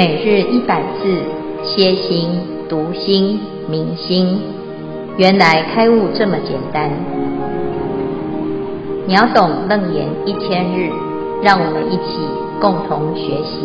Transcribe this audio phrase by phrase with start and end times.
[0.00, 1.04] 每日一百字，
[1.62, 2.30] 歇心、
[2.70, 4.40] 读心、明心，
[5.18, 6.90] 原来开悟这么简单。
[9.06, 10.88] 秒懂楞严一千日，
[11.42, 12.16] 让我们一起
[12.62, 13.60] 共同学习。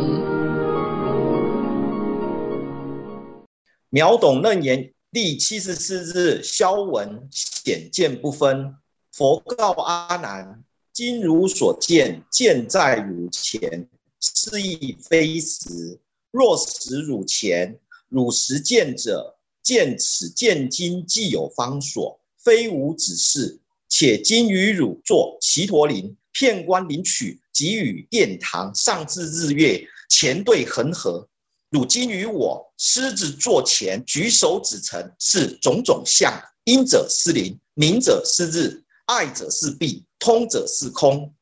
[3.90, 8.76] 秒懂楞严第七十四日，消文显见不分。
[9.14, 10.62] 佛告阿难：
[10.92, 13.88] 今如所见，见在汝前，
[14.20, 15.98] 是亦非实。
[16.36, 23.58] 若使汝前，汝实见者，见此见今既有方所，非吾指示。
[23.88, 31.26] 且今与汝作只陀林，片观林曲，给予殿堂，上至日月，前对恒河。
[31.70, 36.34] 汝今与我狮子座前，举手指成，是种种相。
[36.66, 41.34] 应者是林，明者是日，爱者是弊，通者是空。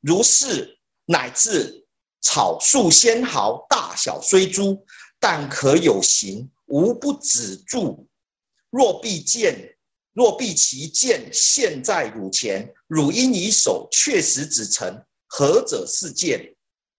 [0.00, 1.81] 如是乃至。
[2.22, 4.84] 草树仙毫，大小虽诸，
[5.20, 8.08] 但可有形，无不止住。
[8.70, 9.76] 若必见，
[10.14, 16.54] 若必其见现在汝前，汝应以手确实指成，何者是见？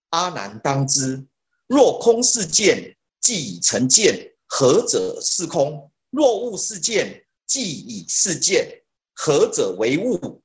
[0.10, 1.26] 阿难当知。
[1.68, 5.90] 若空是见，即已成见，何者是空？
[6.12, 8.84] 若物是见，即已是见，
[9.16, 10.42] 何者为物？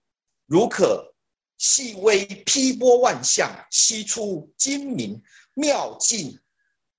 [0.47, 1.15] 如可。
[1.59, 5.20] 细微披波万象，悉出精明
[5.55, 6.39] 妙境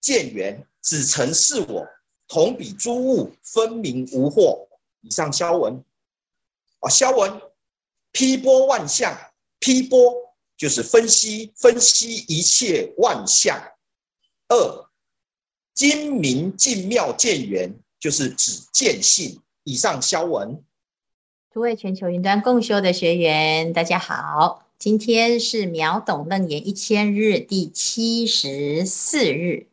[0.02, 1.88] 见圆，指成是我，
[2.28, 4.68] 同彼诸物分明无惑。
[5.02, 5.82] 以上消文
[6.82, 7.42] 啊，消文
[8.12, 9.18] 披波万象，
[9.60, 10.14] 披波
[10.58, 13.58] 就是分析分析一切万象。
[14.50, 14.90] 二
[15.74, 19.42] 精明境妙见缘，就是指见性。
[19.64, 20.62] 以上消文。
[21.52, 29.66] 诸位全球云端共修的学员，大家好，今天是秒懂楞严一千日第七十四日，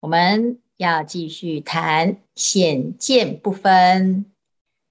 [0.00, 4.26] 我们要继续谈显见不分。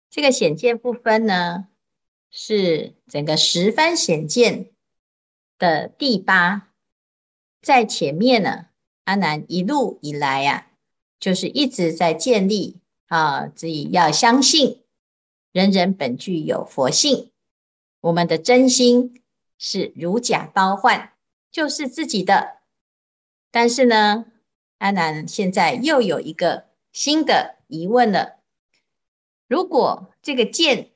[0.09, 1.67] 这个显见不分呢，
[2.31, 4.71] 是整个十番显见
[5.59, 6.69] 的第八，
[7.61, 8.65] 在前面呢，
[9.03, 10.67] 阿难一路以来呀、啊，
[11.19, 14.80] 就是一直在建立啊，自己要相信。
[15.51, 17.29] 人人本具有佛性，
[17.99, 19.21] 我们的真心
[19.57, 21.11] 是如假包换，
[21.51, 22.59] 就是自己的。
[23.51, 24.27] 但是呢，
[24.77, 28.37] 阿南现在又有一个新的疑问了：
[29.49, 30.91] 如果这个剑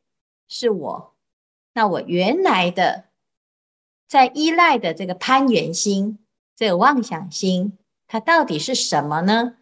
[0.47, 1.13] 是我，
[1.73, 3.09] 那我原来的
[4.07, 6.19] 在依赖的这个攀缘心、
[6.55, 7.77] 这个妄想心，
[8.07, 9.57] 它到底是什么呢？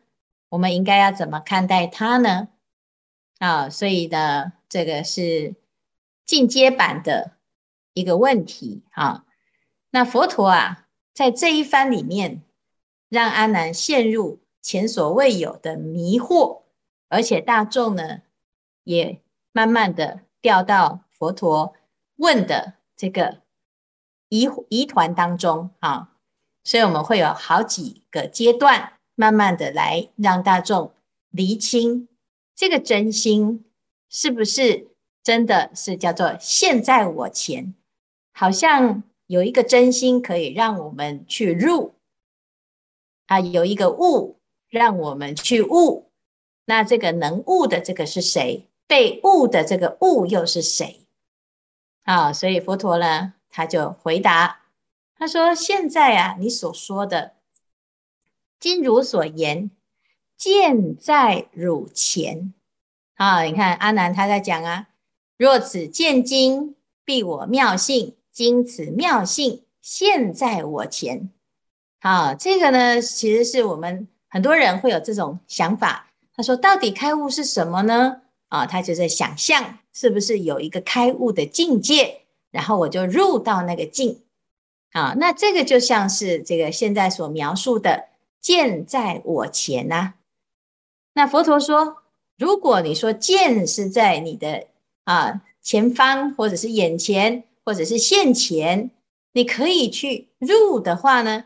[0.49, 2.49] 我们应该要怎么看待它呢？
[3.39, 4.53] 啊，所以呢。
[4.73, 5.53] 这个是
[6.25, 7.33] 进阶版的
[7.93, 9.23] 一个问题啊。
[9.91, 12.41] 那佛陀啊，在这一番里面，
[13.07, 16.63] 让阿难陷入前所未有的迷惑，
[17.07, 18.23] 而且大众呢，
[18.83, 21.75] 也慢慢的掉到佛陀
[22.15, 23.41] 问的这个
[24.29, 26.15] 疑疑团当中啊。
[26.63, 30.95] 所以我们会有好几个阶段，慢慢的来让大众
[31.29, 32.07] 厘清
[32.55, 33.65] 这个真心。
[34.15, 34.91] 是不是
[35.23, 37.73] 真的是叫做现在我前？
[38.31, 41.95] 好像有一个真心可以让我们去入
[43.25, 44.37] 啊，有一个悟
[44.69, 46.11] 让我们去悟。
[46.65, 48.69] 那这个能悟的这个是谁？
[48.85, 51.07] 被悟的这个悟又是谁？
[52.03, 54.61] 啊，所以佛陀呢，他就回答，
[55.15, 57.33] 他说：现在啊，你所说的，
[58.59, 59.71] 今如所言，
[60.37, 62.53] 见在汝前。
[63.15, 64.87] 啊，你看阿难他在讲啊，
[65.37, 66.75] 若此见经，
[67.05, 71.29] 必我妙性，今此妙性现在我前。
[72.01, 76.07] 好，这个呢，其实是我们很多人会有这种想法。
[76.35, 78.21] 他说，到底开悟是什么呢？
[78.47, 84.23] 啊，他就在想象，是不是有一个开悟的境界，然后我就入到那个境。
[84.91, 88.05] 啊，那这个就像是这个现在所描述的
[88.41, 90.15] 见在我前呐、
[91.13, 92.02] 那佛陀说。
[92.37, 94.67] 如果你说见是在你的
[95.03, 98.91] 啊前方，或者是眼前，或者是现前，
[99.33, 101.45] 你可以去入的话呢，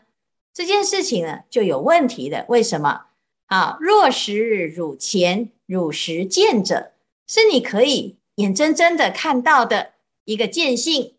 [0.52, 2.44] 这件事情呢就有问题的。
[2.48, 3.02] 为什么？
[3.46, 6.92] 啊，若实汝前，汝实见者，
[7.26, 9.92] 是你可以眼睁睁的看到的
[10.24, 11.14] 一个见性，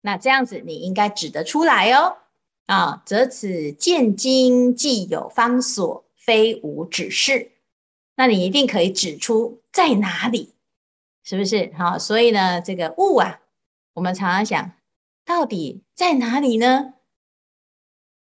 [0.00, 2.16] 那这样子你应该指得出来哦。
[2.66, 7.50] 啊，则此见经既有方所，非吾指示。
[8.20, 10.52] 那你一定可以指出在哪里，
[11.24, 11.72] 是不是？
[11.74, 13.40] 好，所以呢，这个悟啊，
[13.94, 14.72] 我们常常想
[15.24, 16.92] 到底在哪里呢？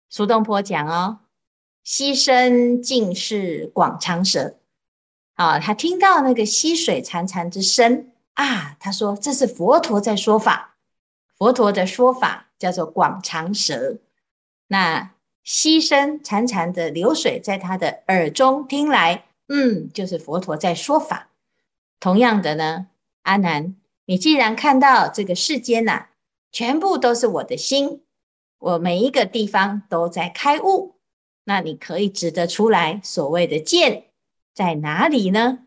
[0.07, 1.21] 苏东坡讲哦，
[1.83, 4.59] 溪声尽是广长舌。
[5.33, 10.75] 啊，他听到那个溪水潺潺之声啊，他说这是佛陀在说法。
[11.35, 13.97] 佛陀的说法叫做广长舌。
[14.67, 21.31] 那溪声潺潺的流水在他的耳中听来，嗯，就是佛陀在说法。
[21.99, 22.87] 同样的呢，
[23.23, 23.75] 阿难，
[24.05, 26.07] 你既然看到这个世间呐、
[26.51, 28.03] 全部都是我的心，
[28.59, 30.95] 我每一个地方都在开悟，
[31.43, 34.05] 那你可以指得出来所谓的见
[34.53, 35.59] 在哪里呢？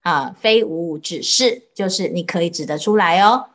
[0.00, 3.50] 啊，非无指示，就是你可以指得出来哦。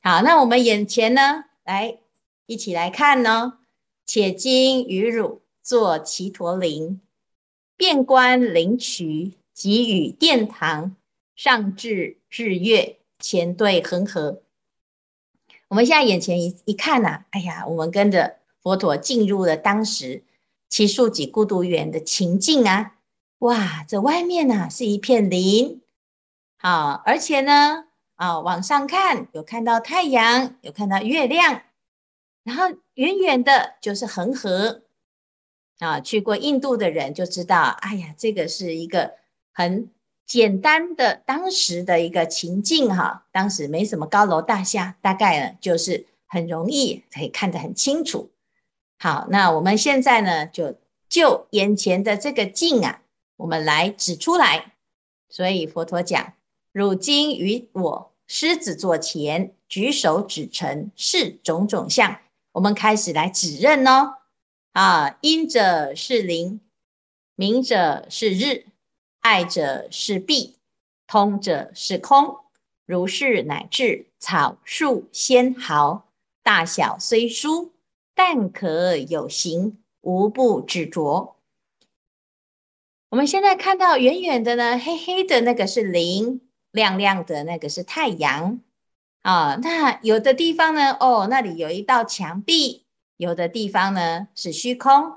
[0.00, 1.98] 好，那我们眼前呢，来
[2.46, 3.58] 一起来看呢。
[4.06, 7.02] 且今与汝作其陀林，
[7.78, 10.96] 遍观灵渠，给予殿堂，
[11.36, 14.42] 上至日月，前对恒河。
[15.68, 20.24] 我们现在眼前一一看呐、啊，哎呀，我们跟着佛陀进入了当时
[20.68, 22.96] 只树几孤独园的情境啊！
[23.38, 25.80] 哇，这外面呐是一片林，
[26.58, 27.84] 好，而且呢。
[28.16, 31.62] 啊，往上看，有看到太阳，有看到月亮，
[32.42, 32.64] 然后
[32.94, 34.82] 远远的就是恒河。
[35.78, 39.14] 啊，去过印度的人就知道，哎呀，这个是一个
[39.52, 39.90] 很
[40.26, 43.26] 简单的当时的一个情境哈。
[43.32, 48.30] 当时没什么高楼大厦，大概呢就是很容易可以看得很清楚。
[48.98, 50.74] 好，那我们现在呢就
[51.08, 53.02] 就眼前的这个境啊，
[53.36, 54.72] 我们来指出来。
[55.28, 56.34] 所以佛陀讲。
[56.70, 62.18] 汝今于我狮子座前，举手指成是种种相。
[62.52, 64.14] 我们开始来指认哦。
[64.72, 66.60] 啊，阴者是灵，
[67.34, 68.66] 明者是日，
[69.20, 70.56] 爱者是弊，
[71.06, 72.38] 通者是空。
[72.86, 76.08] 如是乃至草树纤毫，
[76.42, 77.72] 大小虽殊，
[78.14, 81.36] 但可有形，无不执着。
[83.10, 86.42] 我们现在看到远远的呢，黑黑的那个是灵。
[86.70, 88.60] 亮亮的那个是太阳
[89.22, 92.84] 啊，那有的地方呢，哦，那里有一道墙壁；
[93.18, 95.12] 有的地方呢是虚空，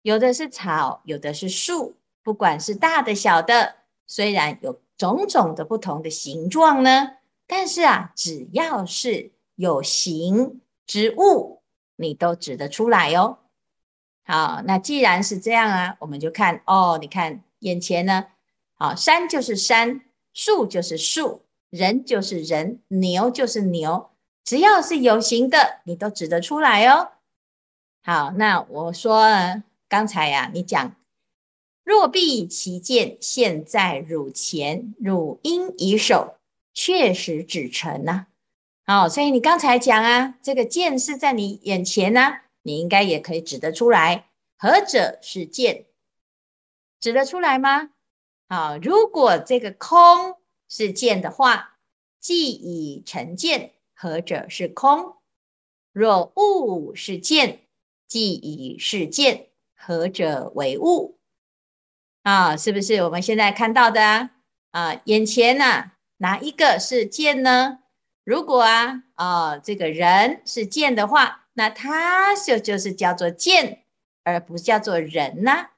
[0.00, 3.76] 有的是草，有的是树，不管是大的小的，
[4.06, 11.60] 虽然有种种的不同的形状呢，但是啊，只要是有形之物，
[11.96, 13.40] 你都指得出来哦。
[14.24, 18.28] 好，那既然是这样啊，我们就看哦，你看眼前呢，
[18.76, 20.00] 好，山就是山。
[20.34, 24.10] 树就是树，人就是人，牛就是牛，
[24.48, 27.10] 只要是有形的，你都指得出来哦。
[28.02, 30.96] 好，那我说刚才呀、啊，你讲
[31.84, 36.36] 若必其见现在汝前，汝应以手
[36.72, 38.26] 确实指成呐、
[38.86, 39.02] 啊。
[39.02, 44.30] 好，所以你刚才讲啊，这个见是在你眼前呢、你应该也可以指得出来。
[44.56, 45.84] 何者是见？
[47.00, 47.90] 指得出来吗？
[48.48, 50.36] 好，如果这个空
[50.70, 51.76] 是见的话，
[52.18, 55.16] 既已成见，何者是空？
[55.90, 57.62] 若物是见，
[58.06, 61.18] 即以是见，何者为物？
[62.22, 64.30] 啊，是不是我们现在看到的啊？
[64.70, 67.80] 啊，眼前呢，哪一个是见呢？
[68.22, 73.82] 如果啊，啊，这个人是见的话，那他就就是叫做见，
[74.22, 75.70] 而不叫做人呐、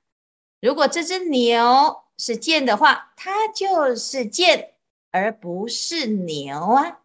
[0.61, 4.75] 如果这只牛，是见的话，它就是见，
[5.11, 7.01] 而不是牛啊。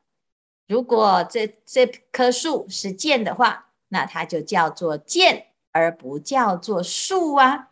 [0.68, 7.70] 如果这这棵树是剑的话，那它就叫做剑，而不叫做树啊。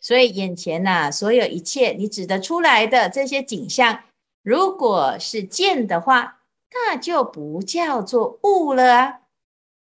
[0.00, 4.04] 所以眼前呐、所有一切你指得出来的这些景象，
[4.42, 6.40] 如果是剑的话，
[6.72, 9.20] 那就不叫做物了啊。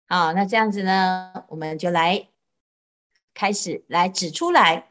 [0.07, 2.27] 好，那这样子呢，我们就来
[3.33, 4.89] 开始来指出来，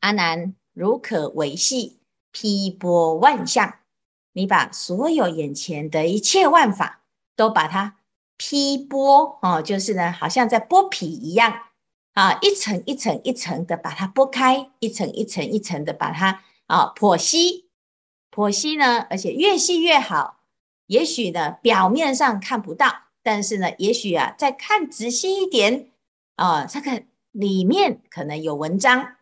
[0.00, 0.54] 阿难。
[0.72, 2.00] 如可维系
[2.32, 3.78] 披波万象，
[4.34, 7.00] 你把所有眼前的一切万法
[7.34, 7.96] 都把它
[8.36, 11.60] 劈剥哦，就是呢，好像在剥皮一样
[12.12, 17.68] 啊，一层一层一层的把它剥开，一层一层一层的把它啊剖析
[18.30, 20.40] 剖析呢，而且越细越好。
[20.86, 25.90] 也许呢，表面上看不到，但是呢，也许啊，再看仔细一点
[26.36, 29.16] 啊，这个里面可能有文章。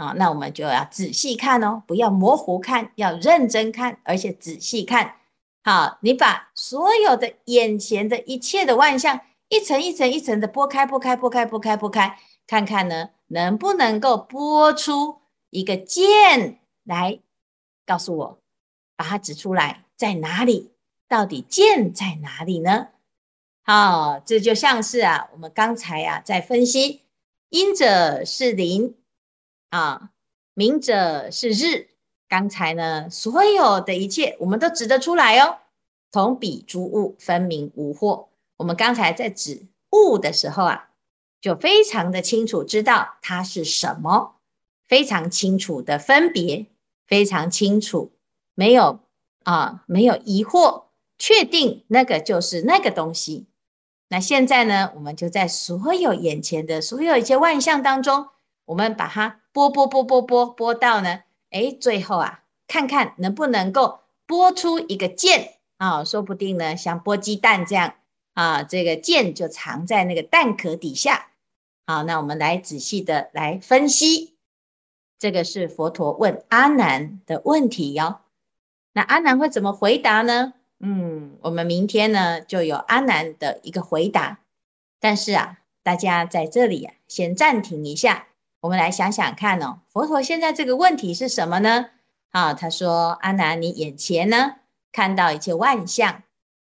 [0.00, 5.16] 啊，那我们就要仔细看哦，不要模糊看，要认真看，而且仔细看。
[5.62, 15.18] 好，你把所有的眼前的一切的万象，一层一层一层的剥开，剥开，剥开，剥开，剥开，看看呢，能不能够剥出
[15.50, 17.20] 一个剑来，
[17.84, 18.38] 告诉我，
[18.96, 20.72] 把它指出来在哪里？
[21.06, 22.88] 到底剑在哪里呢？
[23.62, 27.02] 好，这就像是啊，我们刚才啊在分析
[27.50, 28.94] 因者是铃
[29.70, 30.10] 啊，
[30.54, 31.88] 明者是日。
[32.28, 35.58] 刚才呢，所有的一切我们都指得出来哦。
[36.12, 38.26] 同彼诸物，分明无惑。
[38.56, 40.90] 我们刚才在指物的时候啊，
[41.40, 44.36] 就非常的清楚知道它是什么，
[44.86, 46.66] 非常清楚的分别，
[47.06, 48.12] 非常清楚，
[48.54, 49.00] 没有
[49.42, 50.84] 啊，没有疑惑，
[51.18, 53.46] 确定那个就是那个东西。
[54.08, 58.28] 那现在呢，我们就在所有眼前的所有一切万象当中，
[58.70, 61.24] 我们把它拨拨拨拨拨拨到呢。
[61.50, 63.98] 哎，最后啊，看看能不能够
[64.28, 67.94] 剥出一个剑啊，说不定呢，像剥鸡蛋这样
[68.34, 71.30] 啊，这个剑就藏在那个蛋壳底下。
[71.84, 74.36] 好，那我们来仔细的来分析，
[75.18, 78.20] 这个是佛陀问阿难的问题哟。
[78.92, 80.52] 那阿难会怎么回答呢？
[80.78, 84.38] 嗯，我们明天呢就有阿难的一个回答。
[85.00, 88.28] 但是啊，大家在这里啊，先暂停一下。
[88.60, 91.90] 我们来想想看哦，佛陀现在这个问题是什么呢？
[92.28, 94.56] 啊，他说：“阿难，你眼前呢
[94.92, 96.24] 看到一切万象，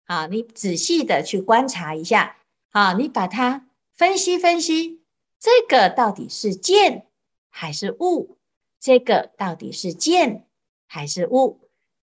[0.05, 2.37] 啊，你仔细的去观察一下，
[2.71, 5.01] 啊，你把它分析分析，
[5.37, 7.07] 这个到底是见
[7.49, 8.37] 还是物？
[8.79, 10.47] 这个到底是见
[10.87, 11.59] 还是物？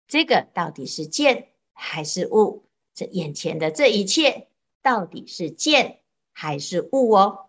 [0.06, 2.66] 这个到底是见还是物？
[2.94, 4.50] 这眼前的这一切
[4.82, 6.00] 到底是见
[6.34, 7.46] 还是物哦？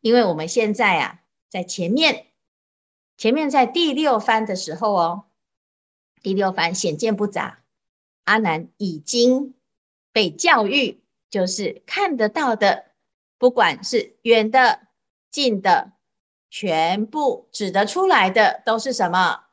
[0.00, 1.20] 因为我们现在啊。”
[1.54, 2.26] 在前面，
[3.16, 5.26] 前面在第六番的时候哦，
[6.20, 7.60] 第六番显见不杂，
[8.24, 9.54] 阿难已经
[10.10, 12.86] 被教育，就是看得到的，
[13.38, 14.88] 不管是远的、
[15.30, 15.92] 近的，
[16.50, 19.44] 全部指得出来的都是什么？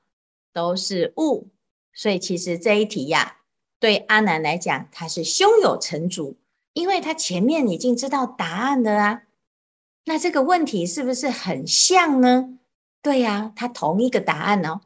[0.52, 1.50] 都是物。
[1.94, 3.42] 所以其实这一题呀，
[3.78, 6.36] 对阿难来讲，他是胸有成竹，
[6.74, 9.22] 因为他前面已经知道答案了啊。
[10.06, 12.58] 那这个问题是不是很像呢？
[13.02, 14.82] 对呀，它同一个答案哦，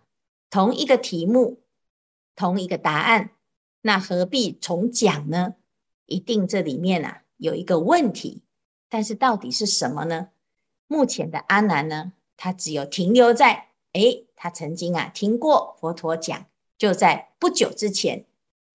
[0.50, 1.60] 同一个题目，
[2.36, 3.32] 同一个答案，
[3.82, 5.56] 那何必重讲呢？
[6.06, 8.44] 一定这里面啊有一个问题，
[8.90, 10.30] 但是到底是什么呢？
[10.88, 16.46] 目前的阿难呢，他只有停留在，诶，他曾经啊听过佛陀讲，
[16.78, 18.26] 就在不久之前，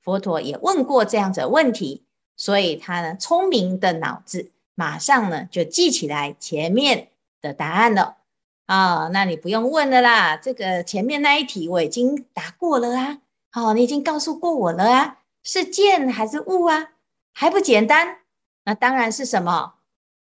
[0.01, 2.05] 佛陀也问过这样子的问题，
[2.37, 4.51] 所以他呢聪明的脑子。
[4.81, 7.11] 马上呢就记起来前面
[7.43, 8.17] 的答案了
[8.65, 13.19] 啊、那你不用问了啦，这个前面那一题我已经答过了啊，
[13.51, 16.93] 好、你已经告诉过我了啊，是见还是物啊？
[17.33, 18.19] 还不简单？
[18.65, 19.75] 那当然是什么？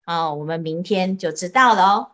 [0.04, 2.10] 哦，我们明天就知道了哦。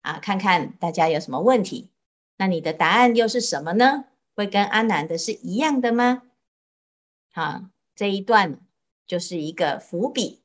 [0.00, 1.90] 啊，看看大家有什么问题，
[2.38, 4.06] 那你的答案又是什么呢？
[4.34, 6.22] 会跟阿南的是一样的吗？
[7.34, 7.60] 好，
[7.94, 8.58] 这一段
[9.06, 10.43] 就是一个伏笔。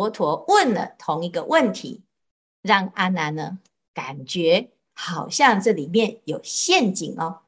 [0.00, 2.04] 佛陀问了同一个问题，
[2.62, 3.58] 让阿难呢
[3.92, 7.40] 感觉好像这里面有陷阱哦。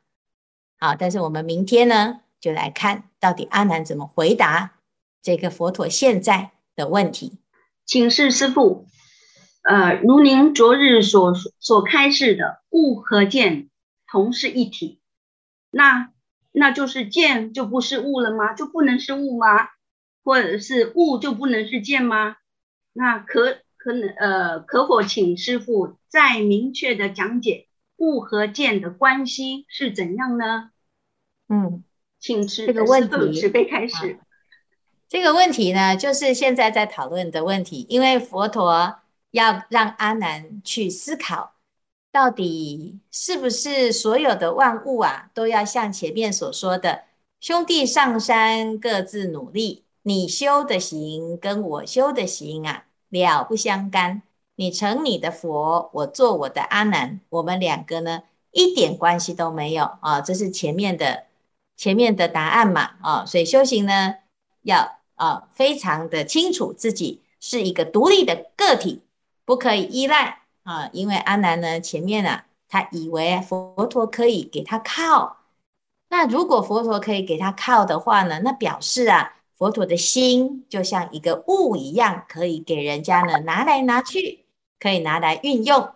[0.78, 4.74] 好，但是我们明天呢就来看到底阿难怎么回答
[5.22, 7.38] 这个佛陀现在的问题。
[7.86, 8.84] 请示师父，
[9.62, 13.70] 呃，如您昨日所所开示的物和见
[14.06, 15.00] 同是一体，
[15.70, 16.12] 那
[16.50, 18.52] 那就是见就不是物了吗？
[18.52, 19.70] 就不能是物吗？
[20.22, 22.36] 或者是物就不能是见吗？
[22.92, 30.70] 那可可能呃，可否请师傅再明确的讲解物和见的关系是怎样呢？
[31.48, 31.82] 嗯，
[32.20, 34.18] 请持这个问题慈悲开始。
[35.08, 41.54] 这个问题呢，就是现在在讨论的问题，因为佛陀要让阿难去思考，
[42.10, 47.04] 到底是不是所有的万物啊，都要像前面所说的，
[47.40, 49.84] 兄弟上山各自努力。
[50.04, 54.22] 你修的行跟我修的行啊，了不相干。
[54.56, 60.20] 你成你的佛，我做我的阿难，我们两个呢，一点关系都没有啊。
[60.20, 61.24] 这是前面的
[61.76, 63.24] 前面的答案嘛啊。
[63.24, 64.16] 所以修行呢，
[64.62, 69.02] 要啊非常的清楚自己是一个独立的个体，
[69.44, 70.90] 不可以依赖啊。
[70.92, 75.38] 因为阿难呢，前面啊，他以为佛陀可以给他靠，
[76.08, 79.36] 那如果佛陀可以给他靠的话呢，那表示啊。
[79.62, 84.44] 佛陀的心就像一个物一样，可以给人家呢拿来拿去，
[84.80, 85.88] 可以拿来运用。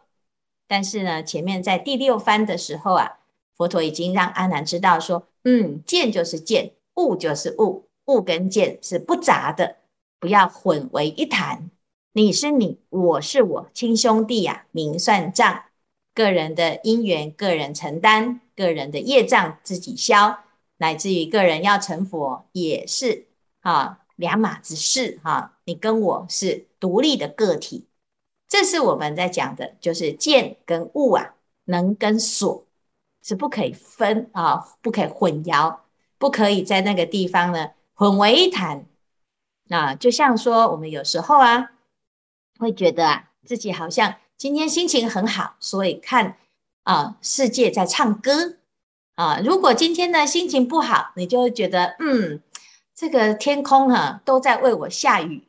[0.69, 3.19] 但是呢，前面在第六番的时候啊，
[3.57, 9.79] 佛陀已经让阿难知道说，嗯，见就是见，物就是物，物跟见是不杂的，
[10.21, 11.69] 不要混为一谈。
[12.13, 15.65] 你是你，我是我，亲兄弟呀、明算账，
[16.15, 20.39] 个人的因缘个人承担，个人的业障自己消，
[20.77, 23.26] 乃至于个人要成佛也是。
[23.67, 27.89] 啊，两码子事哈，你跟我是独立的个体，
[28.47, 32.65] 这是我们在讲的，就是见跟物啊，能跟所
[33.25, 35.79] 是不可以分啊，不可以混淆，
[36.17, 38.87] 不可以在那个地方呢混为一谈。
[39.65, 41.73] 那就像说，我们有时候啊，
[42.61, 46.37] 会觉得啊，自己好像今天心情很好，所以看
[46.85, 48.59] 啊世界在唱歌
[49.17, 49.41] 啊。
[49.41, 52.41] 如果今天呢心情不好，你就会觉得嗯，
[52.97, 55.47] 这个天空啊都在为我下雨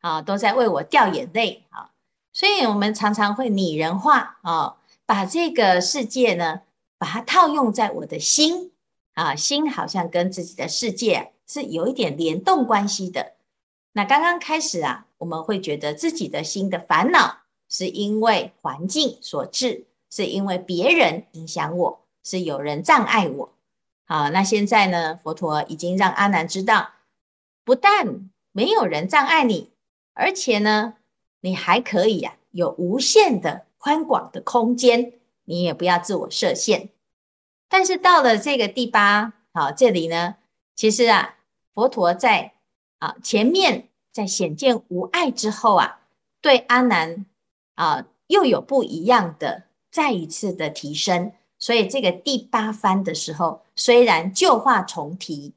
[0.00, 1.90] 啊，都在为我掉眼泪啊。
[2.32, 6.62] 所以我们常常会拟人化啊，把这个世界呢，
[6.96, 8.72] 把它套用在我的心
[9.12, 13.34] 啊，心好像跟自己的世界是有一点联动关系的。
[13.92, 23.52] 那刚刚开始啊，我们会觉得自己的心的烦恼是因为环境所致，是因为别人影响我，是有人障碍我。
[24.06, 26.92] 好，那现在呢，佛陀已经让阿难知道，
[27.64, 29.72] 不但没有人障碍你，
[30.14, 30.94] 而且呢，
[31.40, 35.12] 你还可以呀，有无限的宽广的空间，
[35.44, 36.88] 你也不要自我设限。
[37.68, 40.36] 但是到了这个第八，好，这里呢，
[40.74, 41.36] 其实啊，
[41.74, 42.54] 佛陀在。
[42.98, 46.00] 啊，前面在显见无碍之后啊，
[46.40, 47.26] 对阿难
[47.74, 51.32] 啊又有不一样的再一次的提升。
[51.58, 55.54] 所以这个第八番的时候，虽然旧话重提，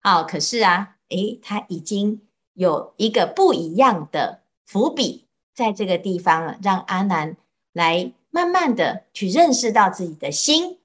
[0.00, 2.22] 啊，可是啊，诶，他已经
[2.54, 7.36] 有一个不一样的伏笔，在这个地方了，让阿难
[7.72, 10.78] 来慢慢的去认识到自己的心，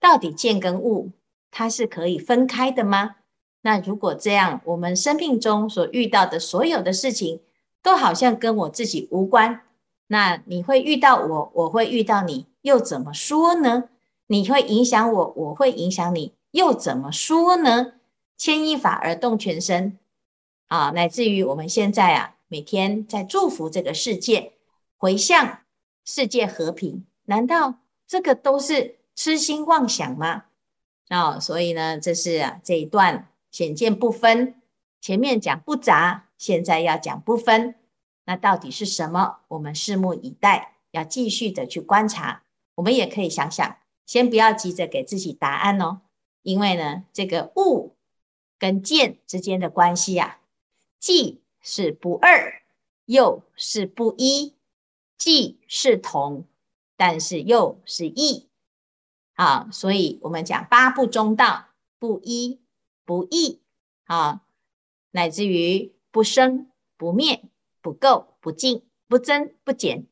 [0.00, 1.10] 到底见跟物，
[1.50, 3.16] 它是可以分开的吗？
[3.62, 7.40] 那如果这样，我们生命中所遇到的所有的事情，
[7.82, 9.60] 都好像跟我自己无关。
[10.12, 13.84] 那你会遇到我，我会遇到你，又怎么说呢？
[14.26, 17.92] 你会影响我，我会影响你，又怎么说呢？
[18.36, 19.98] 牵一发而动全身
[20.66, 24.54] 啊，乃至于我们现在啊，每天在祝福这个世界，
[24.96, 25.60] 回向
[26.04, 27.76] 世界和平，难道
[28.08, 30.46] 这个都是痴心妄想吗？
[31.08, 33.28] 啊，所以呢，这是啊这一段。
[33.52, 34.54] 显见不分，
[35.00, 37.74] 前面讲不杂，现在要讲不分，
[38.24, 39.40] 那到底是什么？
[39.48, 42.42] 我们拭目以待，要继续的去观察。
[42.76, 46.00] 我们也可以想想，先不要急着给自己答案哦，
[46.42, 47.96] 因为呢，这个物
[48.58, 50.40] 跟见之间的关系呀、啊，
[50.98, 52.62] 既是不二，
[53.06, 54.54] 又是不一，
[55.18, 56.44] 既是同，
[56.96, 58.48] 但是又是异。
[59.34, 62.60] 啊，所以我们讲八不中道，不一。
[63.02, 63.60] 不异
[64.04, 64.42] 啊，
[65.10, 67.42] 乃至于不生不灭、
[67.80, 70.06] 不垢不净、不增不减，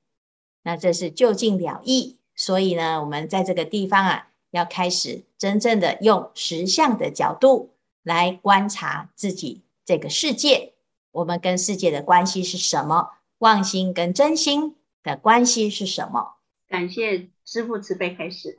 [0.62, 2.18] 那这是究竟了义。
[2.35, 10.74] 所以呢，我们在这个地方啊，要开始真正的用实相的角度来观察自己这个世界，
[11.11, 13.12] 我们跟世界的关系是什么？
[13.38, 16.37] 妄心跟真心的关系是什么？
[16.68, 18.59] 感谢师父慈悲开始。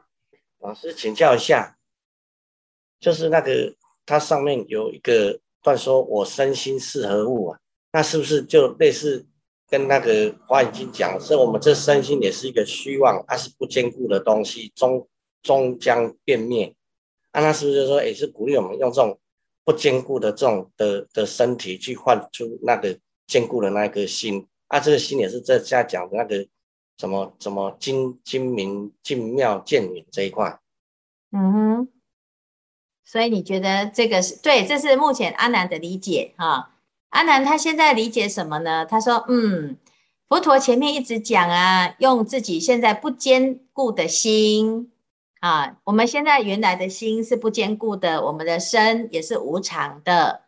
[0.59, 1.77] 老师请教一下，
[2.99, 3.75] 就是那个。
[4.05, 7.59] 它上面有一个段说：“我身心是何物啊？”
[7.91, 9.25] 那是不是就类似
[9.67, 15.07] 跟那个《华严经》讲，是我们这身心也是一个虚妄，它是不坚固的东西，终
[15.41, 16.75] 终将变灭。
[17.31, 19.19] 啊，那是不是就说也是鼓励我们用这种
[19.63, 22.97] 不坚固的这种的的身体去换出那个
[23.27, 24.47] 坚固的那个心？
[24.67, 26.47] 啊，这个心也是这下讲的那个
[26.97, 30.59] 什么什么精精明精妙见远这一块。
[31.31, 31.87] 嗯哼。
[33.03, 34.65] 所以你觉得这个是对？
[34.67, 36.75] 这是目前阿南的理解哈。
[37.09, 38.85] 阿南他现在理解什么呢？
[38.85, 39.77] 他说：“嗯，
[40.27, 44.91] 佛陀前面一直讲啊，用自己现在不坚固的心
[45.39, 50.41] 啊，我们现在原来的心是不坚固的，我们的身也是无常的，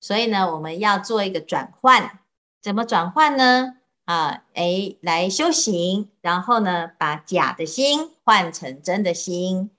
[0.00, 2.18] 所以呢，我们要做一个转换。
[2.60, 3.76] 怎么转换呢？
[4.04, 9.70] 啊，诶，来修行，然后呢，把假的心换成真的心。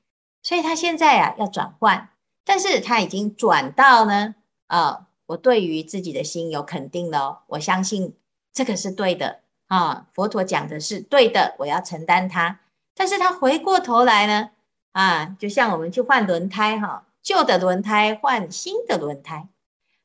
[0.41, 2.07] 所以他现在啊，要转换。”
[2.43, 4.33] 但是他已经转到呢，
[4.65, 8.13] 啊，我对于自己的心有肯定了，我相信
[8.53, 12.59] 这个是对的啊，佛陀讲的是对的，我要承担它。
[12.93, 14.51] 但是他回过头来呢，
[14.91, 19.47] 啊，就像我们去换轮胎哈，旧的轮胎换新的轮胎，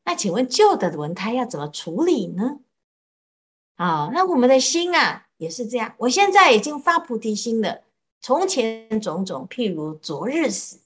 [0.05, 2.61] 那请问旧的轮胎要怎么处理呢？
[3.75, 7.83] 啊，那我们的心啊也是这样，我现在已经发菩提心了，
[8.21, 10.79] 从前种种，譬如昨日死。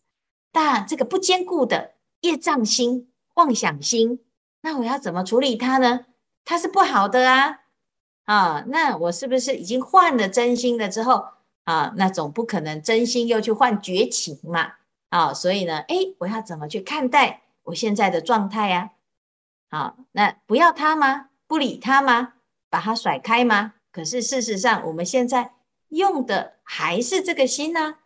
[0.50, 4.18] 但这个不坚固的业障心、妄想心，
[4.62, 6.06] 那我要怎么处理它呢？
[6.44, 7.60] 它是不好的啊！
[8.24, 11.26] 啊，那我是不是已经换了真心了之后
[11.64, 11.92] 啊？
[11.96, 14.74] 那总不可能真心又去换绝情嘛！
[15.08, 18.90] 啊，所以呢，诶，我要怎么去看待我现在的状态呀？
[19.68, 21.30] 啊，那不要它吗？
[21.46, 22.34] 不理它吗？
[22.68, 23.74] 把它甩开吗？
[23.90, 25.52] 可是事实上，我们现在
[25.88, 27.96] 用的还是这个心呢、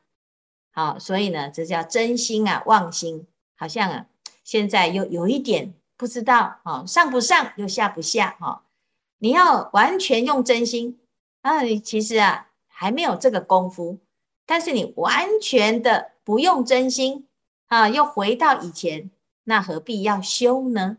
[0.73, 0.93] 啊。
[0.95, 4.07] 好，所以呢，这叫真心啊，妄心，好像啊，
[4.43, 8.65] 现在又有一点不知道啊，上不上又下不下哈。
[9.19, 11.01] 你要完全用真心，
[11.43, 13.99] 啊，你其实啊还没有这个功夫。
[14.47, 17.27] 但是你完全的不用真心
[17.67, 19.11] 啊，又回到以前，
[19.45, 20.99] 那何必要修呢？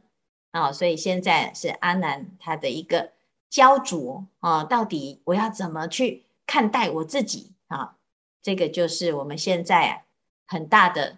[0.51, 3.11] 啊，所以现在是阿难他的一个
[3.49, 7.97] 焦灼啊，到底我要怎么去看待我自己啊？
[8.41, 10.01] 这个就是我们现在啊
[10.47, 11.17] 很大的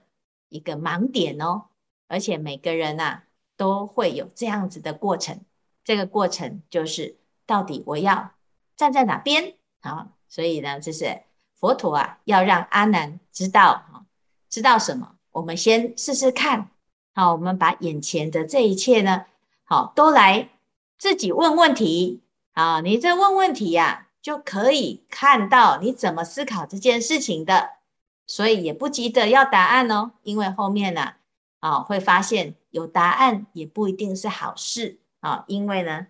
[0.50, 1.66] 一个盲点哦，
[2.08, 3.24] 而且每个人呐
[3.58, 5.42] 都会有这样子的过程，
[5.84, 8.32] 这个过程就是到底我要
[8.78, 10.14] 站在哪边啊？
[10.30, 11.24] 所以呢，这是。
[11.60, 13.84] 佛陀啊，要让阿难知道，
[14.48, 15.16] 知道什么？
[15.32, 16.70] 我们先试试看。
[17.16, 19.26] 好，我们把眼前的这一切呢，
[19.64, 20.50] 好，都来
[21.00, 22.22] 自己问问题。
[22.54, 27.72] 啊，你这问问题呀，就可以看到你怎么思考这件事情的。
[28.28, 31.16] 所以也不急着要答案哦，因为后面呢，
[31.60, 36.08] 啊，会发现有答案也不一定是好事啊，因为呢，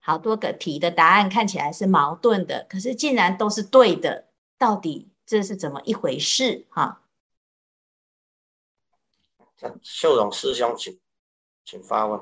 [0.00, 4.28] 好多个题的答案看起来是矛盾的，可是竟然都是对的。
[4.56, 6.66] 到底这是怎么一回事？
[6.70, 7.02] 哈，
[9.82, 10.98] 秀荣师兄，请
[11.64, 12.20] 请发问。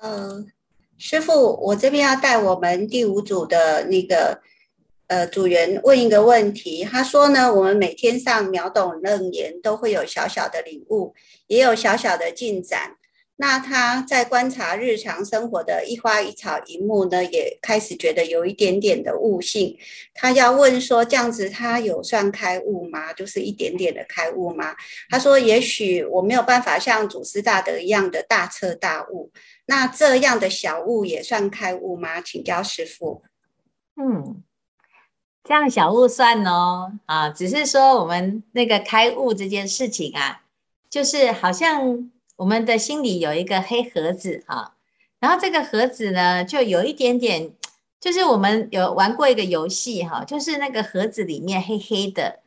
[0.00, 0.46] 呃，
[0.96, 4.40] 师傅，我这边要带我们第五组的那个
[5.08, 6.84] 呃组员问一个问题。
[6.84, 11.14] 他说呢，我们每天上秒懂楞严都会有小小的领悟，
[11.48, 12.94] 也有小小的进展。
[13.40, 19.78] 那他在观察日常生活的一花一草一木呢，也开始觉得有一点点的悟性。
[20.12, 23.12] 他要问说，这样子他有算开悟吗？
[23.12, 24.74] 就是一点点的开悟吗？
[25.08, 29.30] 他说，也许我没有办法像祖师大德一样的大彻大悟。
[29.66, 32.20] 那这样的小悟也算开悟吗？
[32.20, 33.22] 请教师父。
[33.94, 34.42] 嗯，
[35.48, 36.92] 这样小悟算哦。
[37.06, 40.42] 啊，只是说我们那个开悟这件事情啊，
[40.88, 42.08] 就是好像。
[42.38, 44.74] 我们的心里有一个黑盒子啊，
[45.18, 47.50] 然后这个盒子呢，就有一点点，
[48.00, 52.38] 就是我们有玩过一个游戏哈，就是那个盒子里面黑黑的，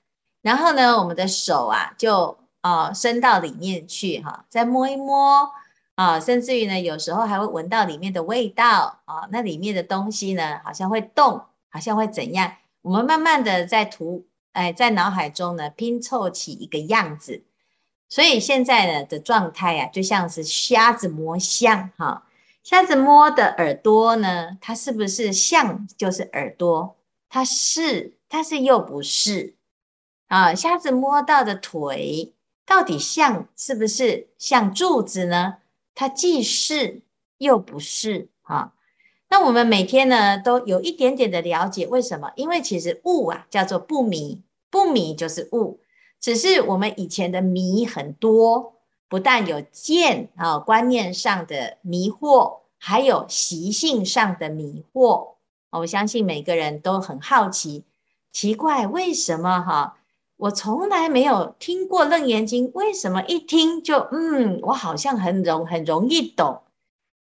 [0.41, 5.51] 然后呢，我们的手啊就啊伸到里面去哈，再摸一摸
[5.95, 12.53] 啊，甚至于呢，有时候还会闻到里面的味道啊，那里面的东西呢，好像会动，好像会怎样？
[12.81, 17.43] 我们慢慢的在图，哎，在脑海中呢拼凑起一个样子。
[18.09, 22.27] 所以现在呢的状态啊，就像是瞎子摸象哈，
[22.63, 26.97] 瞎子摸的耳朵呢，它是不是象就是耳朵？
[27.29, 29.55] 它是，它是又不是
[30.27, 30.53] 啊。
[30.55, 32.33] 瞎子摸到的腿，
[32.65, 35.57] 到底像是不是像柱子呢？
[35.93, 37.03] 它既是
[37.37, 38.73] 又不是啊。
[39.31, 42.33] 那我们每天呢都有一点点的了解，为什么？
[42.35, 45.79] 因为其实悟啊叫做不迷，不迷就是悟。
[46.19, 48.73] 只是我们以前的迷很多，
[49.07, 55.35] 不但有见啊观念上的迷惑，还有习性上的迷惑。
[55.69, 57.85] 我相信每个人都很好奇，
[58.33, 59.97] 奇怪为什么哈？
[60.35, 66.63] 我从来没有听过《楞严经》，为什么一听就嗯，我好像很容很容易懂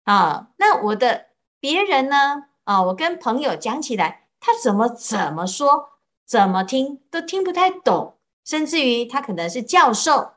[0.06, 0.48] 啊？
[0.56, 1.26] 那我的
[1.60, 2.46] 别人呢？
[2.64, 5.90] 啊，我跟朋友讲起来，他怎么怎么说，
[6.26, 8.16] 怎么听都听不太懂。
[8.44, 10.32] 甚至于他可能是教授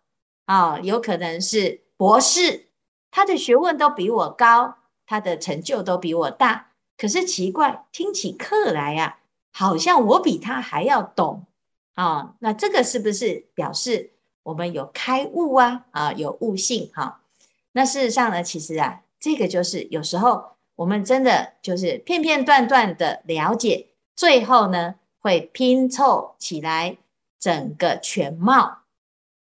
[0.46, 2.66] 啊，有可能是博士，
[3.11, 6.72] 他的学问都比我高，他的成就都比我大。
[6.96, 9.18] 可是奇怪，听起课来呀，
[9.52, 11.46] 好像我比他还要懂
[11.94, 12.35] 啊。
[12.40, 15.85] 那这个是不是表示我们有开悟啊？
[15.92, 17.20] 啊，有悟性哈？
[17.72, 26.96] 那事实上呢，其实啊，这个就是有时候我们真的就是片片段段的了解，最后呢会拼凑起来。
[27.38, 28.80] 整个全貌，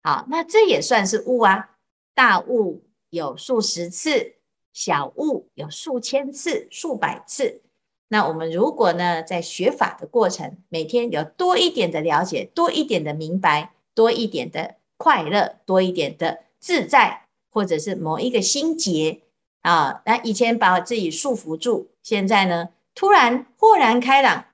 [0.03, 1.77] 好，那这也算是悟啊。
[2.13, 4.33] 大悟有数十次，
[4.73, 7.61] 小悟有数千次、数百次。
[8.09, 19.21] 那我们如果呢，在学法的过程，每天有多一点的了解，多一点的明白，多一点的快乐，多一点的自在，或者是某一个心结
[19.65, 24.45] 啊，那以前把自己束缚住，现在呢，突然豁然开朗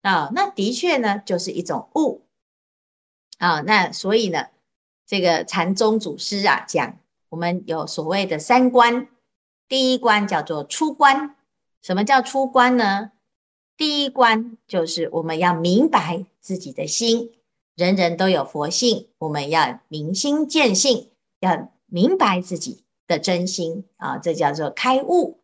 [0.00, 2.22] 啊，那的确呢，就是一种悟。
[3.36, 4.46] 啊，那所以呢，
[5.06, 6.98] 这个禅宗祖师啊讲，
[7.28, 9.06] 我们有所谓的三关，
[9.68, 11.36] 第一关叫做出关。
[11.82, 13.12] 什么叫出关呢？
[13.76, 17.32] 第一关就是我们要明白自己的心，
[17.74, 25.38] 人人都有佛性，我们要明心见性，要明白自己的真心啊，这叫做开悟。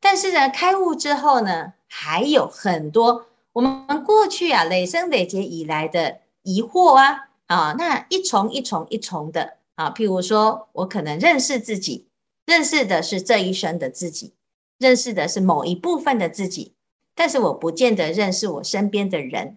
[0.00, 12.06] 但是呢，开悟之后呢，还有很多我们过去啊累生累劫以来的疑惑啊啊，那一重一重一重的啊，譬如说我可能认识自己，
[12.46, 14.34] 认识的是这一生的自己，
[14.78, 16.74] 认识的是某一部分的自己，
[17.14, 19.56] 但是我不见得认识我身边的人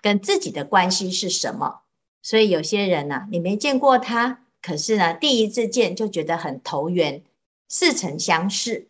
[0.00, 1.80] 跟自己的关系是什么。
[2.22, 7.22] 所以有些人呢、啊，你没见过他，可是呢，第一次见就觉得很投缘，
[7.68, 8.88] 似曾相识。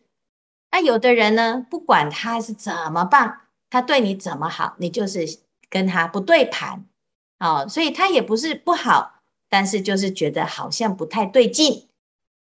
[0.71, 6.85] 那有的人呢，不管他是怎么棒，他对你怎么好，你就是跟他不对盘，
[7.39, 11.89] 哦，所以他也不是不好，但是就是觉得好像不太对劲。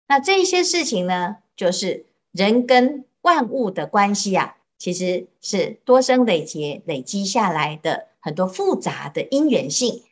[0.07, 10.03] 那这一些事情呢，就是人跟万物的关系啊，其实是多生累劫累积下来的很多复杂的因缘性。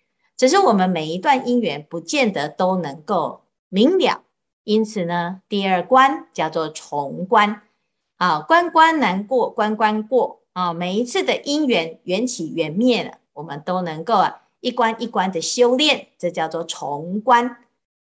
[0.42, 4.24] 只是我们每一段因缘不见得都能够明了，
[4.64, 7.62] 因此呢，第二关叫做重关
[8.18, 17.58] 啊，关关难过关关过啊，每一次的因缘缘起缘灭了，我们都能够啊一关一关的修炼，这叫做重关。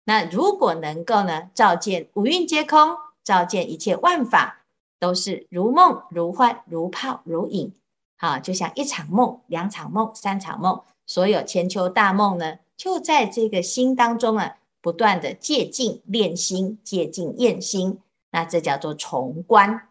[0.05, 4.67] 那如果能够呢，照见五蕴皆空，照见一切万法
[5.01, 7.73] 都是如梦如幻如泡如影，
[8.19, 10.83] 啊，就像一场梦、两场梦、三场梦。
[11.07, 19.89] 所有千秋大梦呢，就在这个心当中啊，不断的借境练心，借境验心，那这叫做重观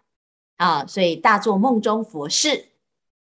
[0.57, 0.85] 啊。
[0.85, 2.67] 所以大做梦中佛事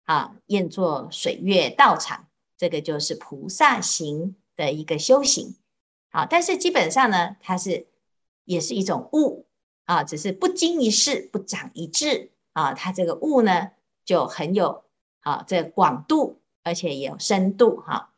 [0.04, 2.26] 啊，验作水月道场，
[2.56, 5.56] 这个就是菩萨行的一个修行
[6.10, 6.24] 啊。
[6.24, 7.86] 但是基本上呢，它是
[8.46, 9.44] 也是一种悟
[9.84, 12.72] 啊，只是不经一事不长一智啊。
[12.72, 13.72] 它这个悟呢，
[14.04, 14.82] 就很有
[15.20, 16.38] 啊这广度。
[16.64, 18.10] 而且有深度哈，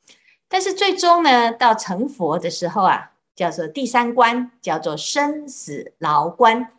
[0.49, 6.73] 但是最终呢，到成佛的时候啊，叫做第三关，叫做生死牢关，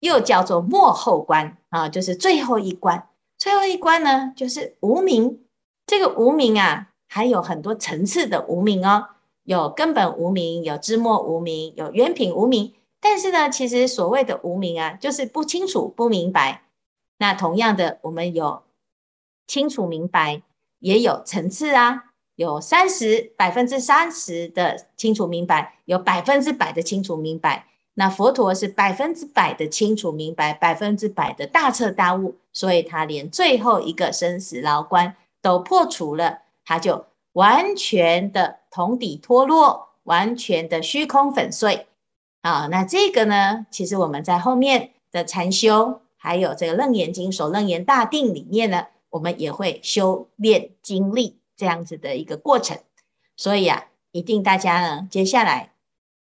[0.00, 3.06] 又叫做末后关啊，就是最后一关。
[3.38, 5.40] 最后一关呢，就是无名。
[5.86, 9.08] 这个无名啊，还有很多层次的无名哦，
[9.44, 12.74] 有根本无名，有知末无名，有原品无名。
[13.00, 16.62] 但是呢，其实所谓的无名啊，就是不清楚、不明白。
[17.18, 18.62] 那同样的，我们有
[19.46, 20.42] 清楚明白。
[20.80, 27.66] 也有层次啊，有三十百分之三十的清楚明白，有百分之百的清楚明白。
[27.94, 41.88] 那佛陀是百分之百的清楚明白，百分之百的大彻大悟，所以他连最后一个生死牢关都破除了，他就完全的同底脱落，完全的虚空粉碎
[42.40, 42.68] 啊。
[42.70, 48.86] 那这个呢，其实我们在后面的禅修，还有这个《楞严经》首楞严大定里面呢。
[49.10, 52.78] 我们也会修炼经历这样子的一个过程，
[53.36, 55.72] 所以啊，一定大家呢，接下来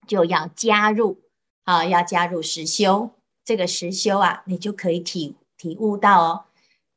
[0.06, 1.18] 就要加入
[1.64, 3.10] 啊，要加入实修。
[3.44, 6.44] 这个实修啊，你就可以体体悟到哦。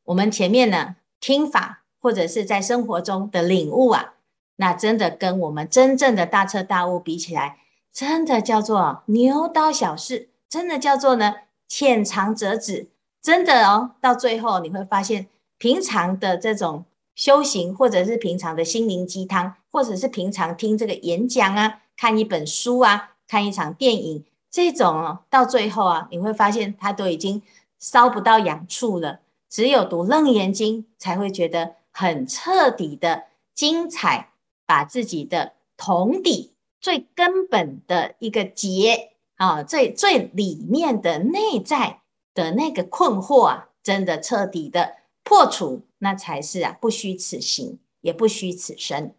[0.03, 4.13] 我们前面呢，听法或者是在生活中的领悟啊，
[4.57, 7.59] 那真的跟我们真正的大彻大悟比起来，
[7.91, 11.35] 真的叫做牛刀小试，真的叫做呢
[11.67, 12.89] 浅尝辄止，
[13.21, 15.27] 真的哦，到最后你会发现。
[15.63, 16.83] 平常的这种
[17.15, 27.41] 修行，或者是平常的心灵鸡汤，或者是平常听这个演讲啊，看一本书啊，看一场电影，这种哦，到最后啊，你会发现它都已经
[27.79, 29.21] 烧不到痒处了。
[29.49, 33.23] 只有读《楞严经》才会觉得很彻底的
[33.55, 34.31] 精彩，
[34.65, 42.01] 把自己的同底最根本的一个结啊，最最里面的内在
[42.33, 44.95] 的那个困惑啊，真的彻底的。
[45.23, 49.15] 破除，那才是啊，不虚此行，也不虚此生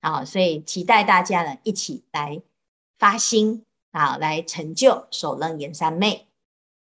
[0.00, 2.42] 啊，所以期待大家呢一起来
[2.98, 6.26] 发心啊，来成就首楞严三昧。